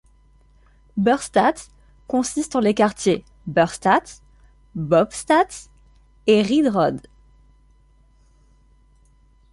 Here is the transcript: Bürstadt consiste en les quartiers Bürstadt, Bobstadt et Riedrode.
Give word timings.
Bürstadt 0.97 1.67
consiste 2.07 2.55
en 2.57 2.61
les 2.63 2.73
quartiers 2.73 3.23
Bürstadt, 3.45 4.19
Bobstadt 4.73 5.69
et 6.25 6.41
Riedrode. 6.41 7.07